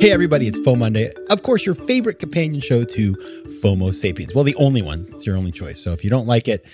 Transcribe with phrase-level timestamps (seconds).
[0.00, 1.10] Hey everybody, it's FOMO Monday.
[1.28, 3.16] Of course, your favorite companion show to
[3.60, 4.32] FOMO Sapiens.
[4.32, 5.08] Well, the only one.
[5.10, 5.82] It's your only choice.
[5.82, 6.64] So if you don't like it,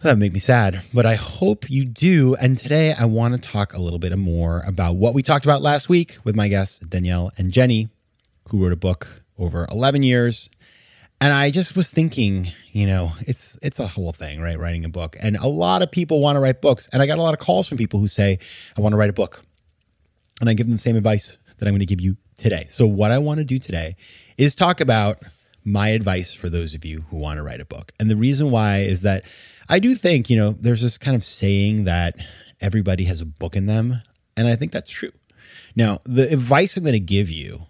[0.00, 0.80] that make me sad.
[0.94, 2.34] But I hope you do.
[2.36, 5.60] And today I want to talk a little bit more about what we talked about
[5.60, 7.90] last week with my guests, Danielle and Jenny,
[8.48, 10.48] who wrote a book over 11 years.
[11.20, 14.58] And I just was thinking, you know, it's it's a whole thing, right?
[14.58, 15.14] Writing a book.
[15.22, 16.88] And a lot of people want to write books.
[16.90, 18.38] And I got a lot of calls from people who say,
[18.78, 19.42] I want to write a book.
[20.40, 22.66] And I give them the same advice that I'm going to give you today.
[22.68, 23.96] So what I want to do today
[24.36, 25.22] is talk about
[25.64, 27.92] my advice for those of you who want to write a book.
[27.98, 29.24] And the reason why is that
[29.68, 32.16] I do think, you know, there's this kind of saying that
[32.60, 34.02] everybody has a book in them.
[34.36, 35.12] And I think that's true.
[35.74, 37.66] Now, the advice I'm going to give you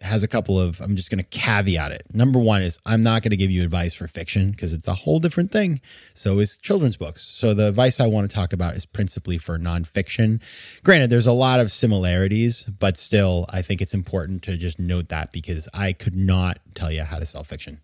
[0.00, 2.06] has a couple of, I'm just going to caveat it.
[2.14, 4.94] Number one is I'm not going to give you advice for fiction because it's a
[4.94, 5.80] whole different thing.
[6.14, 7.22] So is children's books.
[7.22, 10.40] So the advice I want to talk about is principally for nonfiction.
[10.84, 15.08] Granted, there's a lot of similarities, but still, I think it's important to just note
[15.08, 17.80] that because I could not tell you how to sell fiction.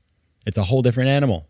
[0.46, 1.46] It's a whole different animal.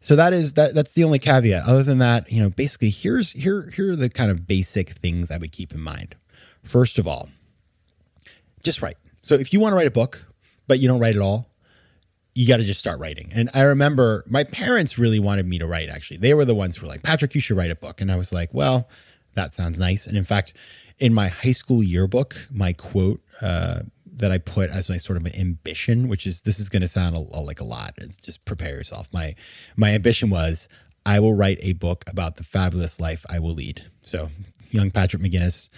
[0.00, 1.64] So that is that that's the only caveat.
[1.64, 5.30] Other than that, you know, basically here's here here are the kind of basic things
[5.30, 6.16] I would keep in mind.
[6.62, 7.28] First of all,
[8.62, 8.98] just write.
[9.26, 10.24] So if you want to write a book,
[10.68, 11.50] but you don't write at all,
[12.36, 13.32] you got to just start writing.
[13.34, 16.18] And I remember my parents really wanted me to write, actually.
[16.18, 18.00] They were the ones who were like, Patrick, you should write a book.
[18.00, 18.88] And I was like, well,
[19.34, 20.06] that sounds nice.
[20.06, 20.54] And in fact,
[21.00, 23.80] in my high school yearbook, my quote uh,
[24.12, 27.16] that I put as my sort of ambition, which is this is going to sound
[27.16, 27.94] a, a, like a lot.
[27.96, 29.12] It's just prepare yourself.
[29.12, 29.34] My
[29.74, 30.68] my ambition was
[31.04, 33.86] I will write a book about the fabulous life I will lead.
[34.02, 34.30] So,
[34.70, 35.68] young Patrick McGinnis,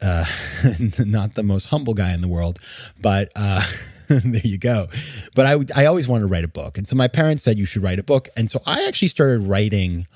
[0.00, 0.24] uh,
[0.98, 2.58] not the most humble guy in the world,
[3.00, 3.62] but uh,
[4.08, 4.88] there you go.
[5.34, 6.78] But I, I always wanted to write a book.
[6.78, 8.28] And so my parents said you should write a book.
[8.36, 10.06] And so I actually started writing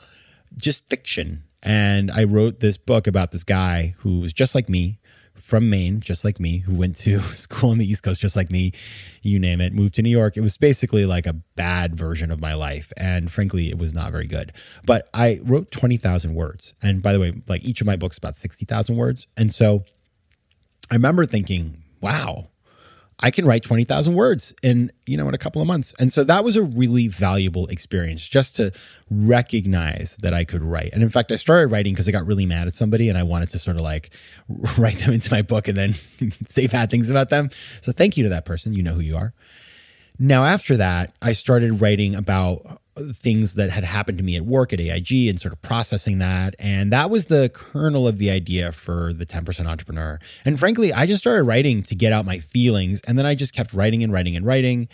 [0.57, 1.45] just fiction.
[1.63, 4.99] And I wrote this book about this guy who was just like me
[5.53, 8.51] from Maine, just like me, who went to school on the East Coast, just like
[8.51, 8.73] me,
[9.21, 10.39] you name it, moved to New York.
[10.39, 12.91] It was basically like a bad version of my life.
[12.97, 14.55] And frankly, it was not very good.
[14.87, 16.75] But I wrote 20,000 words.
[16.83, 19.27] And by the way, like each of my books, about 60,000 words.
[19.37, 19.85] And so
[20.91, 22.49] I remember thinking, wow,
[23.23, 25.95] I can write 20,000 words in, you know, in a couple of months.
[26.01, 28.73] And so that was a really valuable experience just to
[29.11, 30.91] recognize that I could write.
[30.93, 33.23] And in fact, I started writing because I got really mad at somebody and I
[33.23, 34.11] wanted to sort of like
[34.77, 35.95] write them into my book and then
[36.49, 37.51] say bad things about them.
[37.81, 38.73] So thank you to that person.
[38.73, 39.33] You know who you are.
[40.19, 42.82] Now, after that, I started writing about
[43.15, 46.55] things that had happened to me at work at AIG and sort of processing that.
[46.59, 50.19] And that was the kernel of the idea for the 10% entrepreneur.
[50.45, 53.01] And frankly, I just started writing to get out my feelings.
[53.07, 54.89] And then I just kept writing and writing and writing.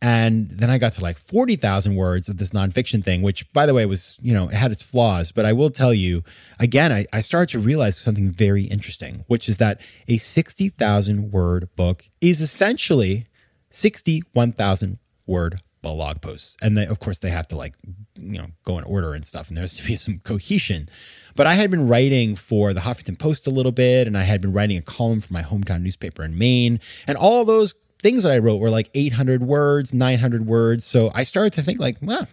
[0.00, 3.74] And then I got to like 40,000 words of this nonfiction thing, which by the
[3.74, 5.32] way was, you know, it had its flaws.
[5.32, 6.22] But I will tell you,
[6.58, 11.68] again, I, I started to realize something very interesting, which is that a 60,000 word
[11.74, 13.26] book is essentially
[13.70, 15.60] 61,000 word
[15.94, 16.56] blog posts.
[16.60, 17.74] And they, of course, they have to like,
[18.16, 19.48] you know, go in order and stuff.
[19.48, 20.88] And there's to be some cohesion.
[21.34, 24.40] But I had been writing for the Huffington Post a little bit, and I had
[24.40, 26.80] been writing a column for my hometown newspaper in Maine.
[27.06, 30.84] And all those things that I wrote were like 800 words, 900 words.
[30.84, 32.26] So I started to think, like, well,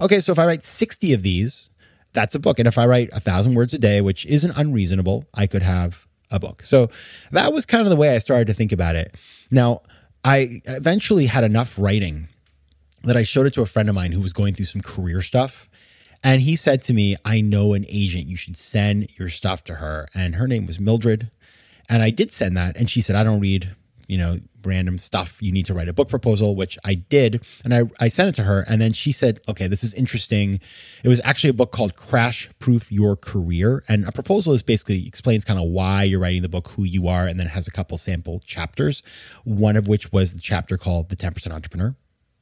[0.00, 1.70] okay, so if I write 60 of these,
[2.12, 2.58] that's a book.
[2.58, 6.06] And if I write a thousand words a day, which isn't unreasonable, I could have
[6.30, 6.62] a book.
[6.62, 6.90] So
[7.30, 9.14] that was kind of the way I started to think about it.
[9.50, 9.82] Now,
[10.24, 12.28] I eventually had enough writing
[13.04, 15.22] that I showed it to a friend of mine who was going through some career
[15.22, 15.68] stuff.
[16.24, 18.26] And he said to me, I know an agent.
[18.26, 20.08] You should send your stuff to her.
[20.14, 21.30] And her name was Mildred.
[21.88, 22.76] And I did send that.
[22.76, 23.74] And she said, I don't read
[24.12, 25.38] you know, random stuff.
[25.40, 27.42] You need to write a book proposal, which I did.
[27.64, 28.60] And I, I sent it to her.
[28.68, 30.60] And then she said, okay, this is interesting.
[31.02, 33.82] It was actually a book called Crash Proof Your Career.
[33.88, 37.08] And a proposal is basically explains kind of why you're writing the book, who you
[37.08, 39.02] are, and then has a couple sample chapters,
[39.44, 41.96] one of which was the chapter called The 10% Entrepreneur.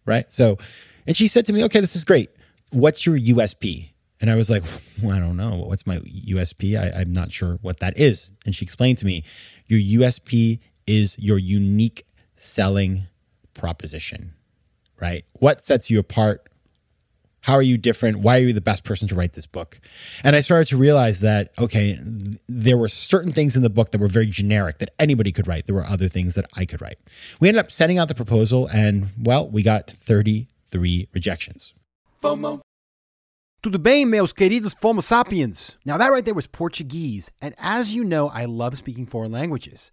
[0.06, 0.30] Right.
[0.32, 0.58] So,
[1.06, 2.30] and she said to me, okay, this is great.
[2.70, 3.90] What's your USP?
[4.20, 4.62] And I was like,
[5.02, 5.56] well, I don't know.
[5.56, 6.78] What's my USP?
[6.78, 8.30] I, I'm not sure what that is.
[8.44, 9.24] And she explained to me,
[9.66, 12.04] your USP is your unique
[12.36, 13.04] selling
[13.54, 14.34] proposition,
[15.00, 15.24] right?
[15.32, 16.49] What sets you apart?
[17.42, 18.18] How are you different?
[18.18, 19.80] Why are you the best person to write this book?
[20.22, 21.98] And I started to realize that, okay,
[22.48, 25.66] there were certain things in the book that were very generic that anybody could write.
[25.66, 26.98] There were other things that I could write.
[27.40, 31.72] We ended up sending out the proposal, and well, we got 33 rejections.
[32.22, 32.60] FOMO.
[33.62, 35.76] Tudo bem, meus queridos Fomo sapiens?
[35.84, 37.30] Now, that right there was Portuguese.
[37.42, 39.92] And as you know, I love speaking foreign languages.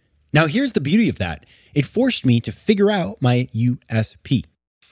[0.33, 4.45] Now, here's the beauty of that it forced me to figure out my USP.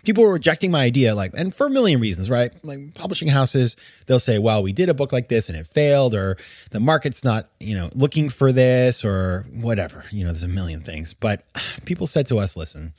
[0.06, 2.54] People were rejecting my idea, like, and for a million reasons, right?
[2.64, 3.76] Like publishing houses,
[4.08, 6.38] they'll say, well, we did a book like this and it failed, or
[6.72, 10.06] the market's not, you know, looking for this, or whatever.
[10.12, 11.14] You know, there's a million things.
[11.14, 11.44] But
[11.86, 12.94] people said to us, listen,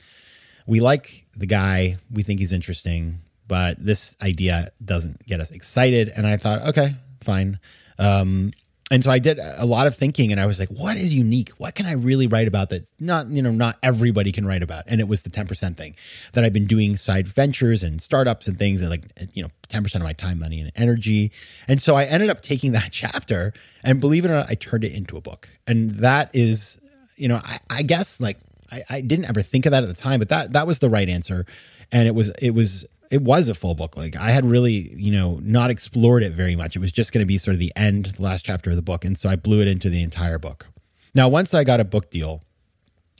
[0.67, 6.09] we like the guy, we think he's interesting, but this idea doesn't get us excited.
[6.09, 7.59] And I thought, okay, fine.
[7.97, 8.51] Um,
[8.91, 11.51] and so I did a lot of thinking and I was like, what is unique?
[11.51, 14.83] What can I really write about that not, you know, not everybody can write about?
[14.85, 15.95] And it was the 10% thing
[16.33, 19.49] that I've been doing side ventures and startups and things that like, uh, you know,
[19.69, 21.31] 10% of my time, money, and energy.
[21.69, 24.83] And so I ended up taking that chapter and believe it or not, I turned
[24.83, 25.47] it into a book.
[25.65, 26.81] And that is,
[27.15, 28.39] you know, I, I guess like
[28.73, 30.89] I, I didn't ever think of that at the time, but that that was the
[30.89, 31.45] right answer.
[31.93, 33.97] And it was it was it was a full book.
[33.97, 36.75] Like I had really, you know, not explored it very much.
[36.75, 38.81] It was just going to be sort of the end, the last chapter of the
[38.81, 39.03] book.
[39.03, 40.67] And so I blew it into the entire book.
[41.13, 42.41] Now, once I got a book deal,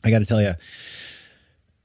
[0.04, 0.54] I got to tell you,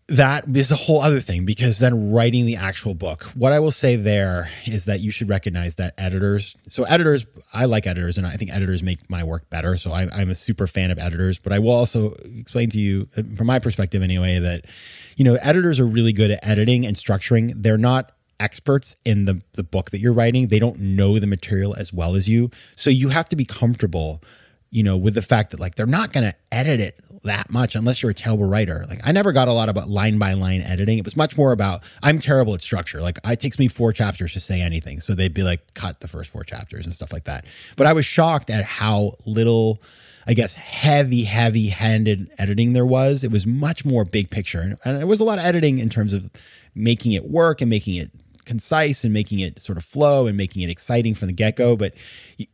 [0.08, 3.72] that is a whole other thing because then writing the actual book, what I will
[3.72, 8.24] say there is that you should recognize that editors, so editors, I like editors and
[8.24, 9.76] I think editors make my work better.
[9.76, 13.08] So I, I'm a super fan of editors, but I will also explain to you,
[13.16, 14.66] uh, from my perspective anyway, that,
[15.16, 17.54] you know, editors are really good at editing and structuring.
[17.56, 20.48] They're not experts in the, the book that you're writing.
[20.48, 22.52] They don't know the material as well as you.
[22.76, 24.22] So you have to be comfortable
[24.70, 27.74] you know, with the fact that like they're not going to edit it that much
[27.74, 28.84] unless you're a terrible writer.
[28.88, 30.98] Like I never got a lot about line by line editing.
[30.98, 33.00] It was much more about I'm terrible at structure.
[33.00, 35.00] Like it takes me four chapters to say anything.
[35.00, 37.44] So they'd be like cut the first four chapters and stuff like that.
[37.76, 39.80] But I was shocked at how little
[40.26, 43.22] I guess heavy, heavy handed editing there was.
[43.22, 44.60] It was much more big picture.
[44.60, 46.30] And, and it was a lot of editing in terms of
[46.74, 48.10] making it work and making it
[48.46, 51.76] concise and making it sort of flow and making it exciting from the get go.
[51.76, 51.94] But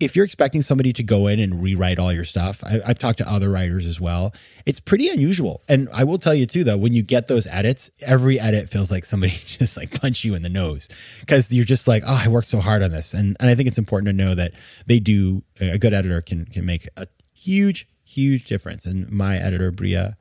[0.01, 3.19] if you're expecting somebody to go in and rewrite all your stuff, I, have talked
[3.19, 4.35] to other writers as well.
[4.67, 5.63] It's pretty unusual.
[5.69, 8.91] And I will tell you too, though, when you get those edits, every edit feels
[8.91, 10.89] like somebody just like punch you in the nose
[11.21, 13.15] because you're just like, oh, I worked so hard on this.
[13.15, 14.53] And and I think it's important to know that
[14.87, 18.87] they do a good editor can can make a huge huge difference.
[18.87, 20.17] And my editor Bria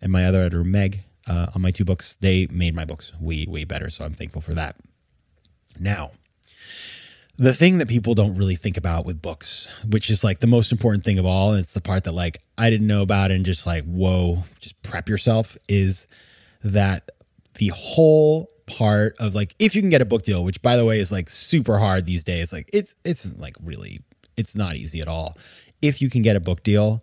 [0.00, 1.04] and my other editor Meg.
[1.26, 3.88] Uh, on my two books, they made my books way, way better.
[3.88, 4.76] So I'm thankful for that.
[5.78, 6.12] Now,
[7.36, 10.70] the thing that people don't really think about with books, which is like the most
[10.70, 13.44] important thing of all, and it's the part that like I didn't know about and
[13.44, 16.06] just like, whoa, just prep yourself, is
[16.62, 17.10] that
[17.54, 20.84] the whole part of like if you can get a book deal, which by the
[20.84, 24.00] way is like super hard these days, like it's it's like really
[24.36, 25.36] it's not easy at all.
[25.82, 27.02] If you can get a book deal,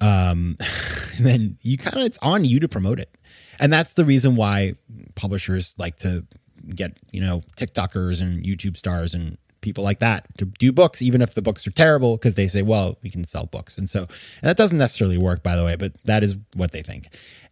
[0.00, 0.56] um,
[1.20, 3.16] then you kind of it's on you to promote it.
[3.60, 4.74] And that's the reason why
[5.14, 6.26] publishers like to
[6.68, 11.22] get you know TikTokers and YouTube stars and people like that to do books, even
[11.22, 13.78] if the books are terrible, because they say, well, we can sell books.
[13.78, 14.08] And so, and
[14.42, 17.08] that doesn't necessarily work, by the way, but that is what they think.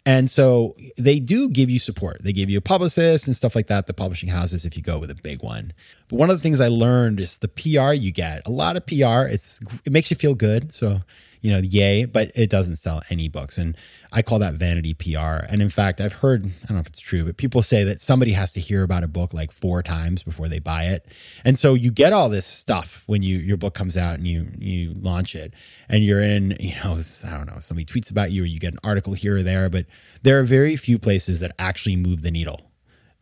[0.06, 2.22] And so they do give you support.
[2.22, 4.98] They give you a publicist and stuff like that, the publishing houses, if you go
[4.98, 5.72] with a big one.
[6.08, 8.46] But one of the things I learned is the PR you get.
[8.46, 10.74] A lot of PR, it's it makes you feel good.
[10.74, 11.00] So
[11.40, 13.58] you know, yay, but it doesn't sell any books.
[13.58, 13.76] And
[14.12, 15.44] I call that vanity PR.
[15.48, 18.00] And in fact, I've heard, I don't know if it's true, but people say that
[18.00, 21.06] somebody has to hear about a book like four times before they buy it.
[21.44, 24.48] And so you get all this stuff when you your book comes out and you
[24.58, 25.54] you launch it
[25.88, 28.72] and you're in, you know, I don't know, somebody tweets about you or you get
[28.72, 29.86] an article here or there, but
[30.22, 32.70] there are very few places that actually move the needle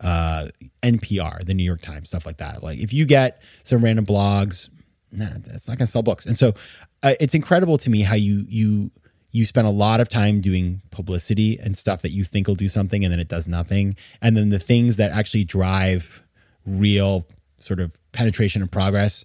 [0.01, 0.49] uh,
[0.83, 2.63] NPR, the New York Times, stuff like that.
[2.63, 4.71] Like if you get some random blogs,
[5.13, 6.27] nah, it's not going to sell books.
[6.27, 6.55] And so
[7.03, 8.91] uh, it's incredible to me how you you
[9.31, 12.69] you spend a lot of time doing publicity and stuff that you think will do
[12.69, 16.23] something and then it does nothing and then the things that actually drive
[16.67, 17.27] real
[17.59, 19.25] sort of penetration and progress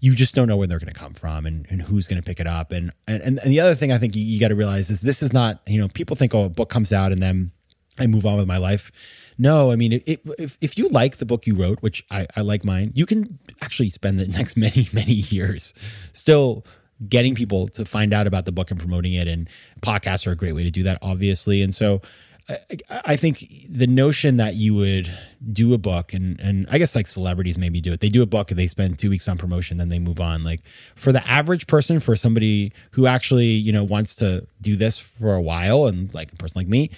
[0.00, 2.26] you just don't know where they're going to come from and, and who's going to
[2.26, 4.54] pick it up and, and and the other thing i think you, you got to
[4.54, 7.22] realize is this is not you know people think oh a book comes out and
[7.22, 7.52] then
[7.98, 8.90] i move on with my life
[9.38, 12.40] no, I mean, it, if if you like the book you wrote, which I, I
[12.40, 15.74] like mine, you can actually spend the next many many years
[16.12, 16.64] still
[17.08, 19.28] getting people to find out about the book and promoting it.
[19.28, 19.48] And
[19.82, 21.60] podcasts are a great way to do that, obviously.
[21.60, 22.00] And so
[22.48, 25.12] I, I, think the notion that you would
[25.52, 28.00] do a book and and I guess like celebrities maybe do it.
[28.00, 30.44] They do a book and they spend two weeks on promotion, then they move on.
[30.44, 30.60] Like
[30.94, 35.34] for the average person, for somebody who actually you know wants to do this for
[35.34, 36.90] a while, and like a person like me,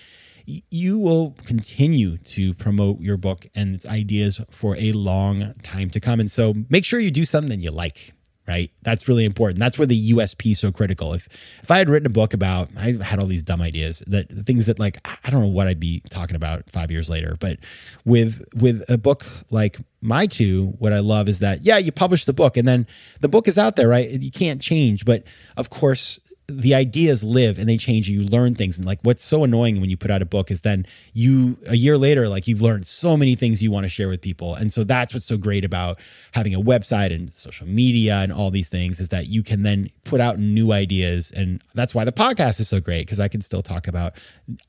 [0.71, 6.01] you will continue to promote your book and its ideas for a long time to
[6.01, 6.21] come.
[6.21, 8.15] And so make sure you do something that you like
[8.49, 8.71] right?
[8.81, 9.61] That's really important.
[9.61, 11.13] That's where the USP is so critical.
[11.13, 11.29] If
[11.63, 14.67] if I had written a book about, I had all these dumb ideas that things
[14.67, 17.37] that like I don't know what I'd be talking about five years later.
[17.39, 17.59] But
[18.07, 22.25] with with a book like my two, what I love is that yeah, you publish
[22.25, 22.87] the book and then
[23.21, 24.09] the book is out there, right?
[24.09, 25.25] You can't change, but
[25.59, 26.19] of course
[26.51, 28.25] the ideas live and they change you.
[28.25, 28.79] Learn things.
[28.79, 31.77] And like what's so annoying when you put out a book is then you a
[31.77, 34.55] year later like you've learned so many things you want to share with people.
[34.55, 36.01] And so that's what's so great about
[36.33, 39.91] having a website and social media and all these things is that you can then
[40.05, 41.31] put out new ideas.
[41.33, 44.15] And that's why the podcast is so great because i can still talk about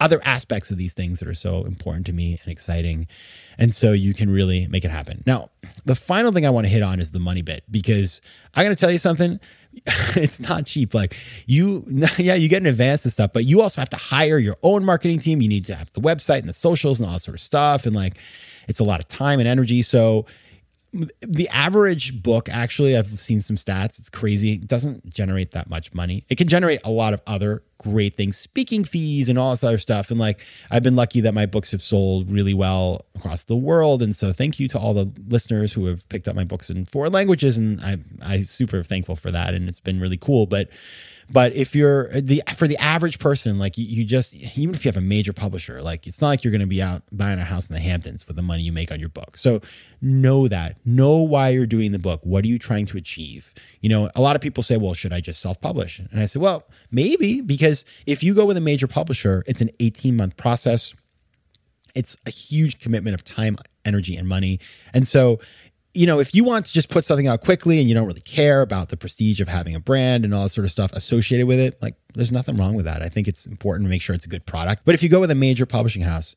[0.02, 3.08] other aspects of these things that are so important to me and exciting.
[3.58, 5.24] And so you can really make it happen.
[5.26, 5.50] Now
[5.86, 8.22] the final thing i want to hit on is the money bit because
[8.56, 9.40] i got to tell you something
[10.16, 10.94] it's not cheap.
[10.94, 11.84] Like you,
[12.18, 14.84] yeah, you get an advance and stuff, but you also have to hire your own
[14.84, 15.42] marketing team.
[15.42, 17.86] You need to have the website and the socials and all that sort of stuff.
[17.86, 18.16] And like,
[18.68, 19.82] it's a lot of time and energy.
[19.82, 20.26] So
[21.22, 24.00] the average book actually i've seen some stats.
[24.00, 24.54] It's crazy.
[24.54, 26.26] It doesn't generate that much money.
[26.30, 29.78] It can generate a lot of other great things speaking fees and all this other
[29.78, 30.12] stuff.
[30.12, 34.02] And like i've been lucky that my books have sold really well across the world.
[34.02, 36.86] And so thank you to all the listeners who have picked up my books in
[36.86, 37.58] foreign languages.
[37.58, 39.54] And i i super thankful for that.
[39.54, 40.48] And it's been really cool.
[40.48, 40.70] But
[41.32, 44.90] but if you're the for the average person, like you, you, just even if you
[44.90, 47.44] have a major publisher, like it's not like you're going to be out buying a
[47.44, 49.38] house in the Hamptons with the money you make on your book.
[49.38, 49.62] So
[50.02, 52.22] know that, know why you're doing the book.
[52.24, 53.54] What are you trying to achieve?
[53.82, 56.40] You know, a lot of people say, "Well, should I just self-publish?" And I say,
[56.40, 60.94] "Well, maybe because if you go with a major publisher, it's an 18 month process."
[61.96, 64.60] It's a huge commitment of time, energy, and money.
[64.94, 65.40] And so
[65.94, 68.22] you know, if you want to just put something out quickly and you don't really
[68.22, 71.48] care about the prestige of having a brand and all that sort of stuff associated
[71.48, 73.02] with it, like there's nothing wrong with that.
[73.02, 74.84] I think it's important to make sure it's a good product.
[74.86, 76.36] But if you go with a major publishing house,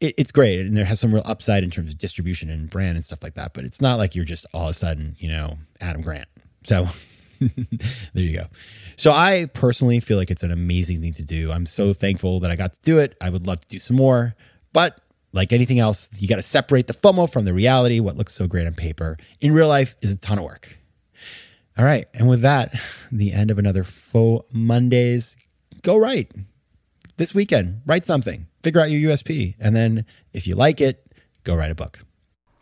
[0.00, 2.96] it, it's great and there has some real upside in terms of distribution and brand
[2.96, 3.54] and stuff like that.
[3.54, 6.28] But it's not like you're just all of a sudden, you know, Adam Grant.
[6.64, 6.86] So
[7.40, 7.48] there
[8.14, 8.44] you go.
[8.96, 11.50] So I personally feel like it's an amazing thing to do.
[11.50, 13.16] I'm so thankful that I got to do it.
[13.22, 14.34] I would love to do some more,
[14.74, 15.00] but
[15.32, 18.00] like anything else, you got to separate the FOMO from the reality.
[18.00, 20.76] What looks so great on paper in real life is a ton of work.
[21.78, 22.06] All right.
[22.14, 22.74] And with that,
[23.12, 25.36] the end of another FOMOndays.
[25.82, 26.32] Go write
[27.16, 27.82] this weekend.
[27.86, 28.48] Write something.
[28.62, 29.54] Figure out your USP.
[29.58, 31.06] And then if you like it,
[31.44, 32.00] go write a book.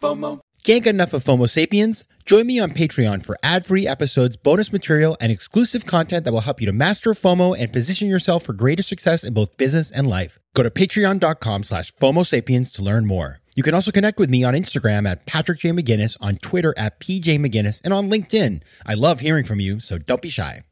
[0.00, 0.40] FOMO.
[0.62, 2.04] Can't get enough of FOMO Sapiens?
[2.26, 6.42] Join me on Patreon for ad free episodes, bonus material, and exclusive content that will
[6.42, 10.06] help you to master FOMO and position yourself for greater success in both business and
[10.06, 10.38] life.
[10.58, 13.38] Go to patreon.com slash FOMO Sapiens to learn more.
[13.54, 15.70] You can also connect with me on Instagram at Patrick J.
[15.70, 18.62] McGinnis, on Twitter at PJ McGinnis, and on LinkedIn.
[18.84, 20.64] I love hearing from you, so don't be shy.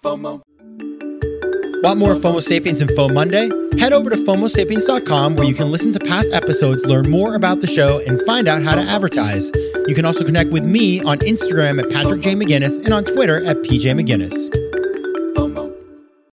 [0.00, 0.42] FOMO.
[1.82, 3.80] Want more FOMO Sapiens and FOMOnday?
[3.80, 7.66] Head over to FOMOSapiens.com where you can listen to past episodes, learn more about the
[7.66, 9.50] show, and find out how to advertise.
[9.88, 12.36] You can also connect with me on Instagram at Patrick J.
[12.36, 14.61] McGinnis and on Twitter at PJ McGinnis.